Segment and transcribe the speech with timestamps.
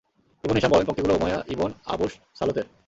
[0.43, 2.67] Ibn Hisham বলেন, পংক্তিগুলো Umayya Ibn আবুস সালত-এর।